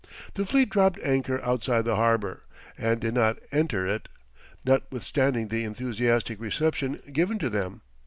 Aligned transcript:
The 0.33 0.47
fleet 0.47 0.71
dropped 0.71 0.97
anchor 1.03 1.39
outside 1.43 1.85
the 1.85 1.95
harbour, 1.95 2.41
and 2.75 2.99
did 2.99 3.13
not 3.13 3.37
enter 3.51 3.85
it, 3.85 4.09
notwithstanding 4.65 5.49
the 5.49 5.63
enthusiastic 5.63 6.41
reception 6.41 6.99
given 7.13 7.37
to 7.37 7.51
them. 7.51 7.81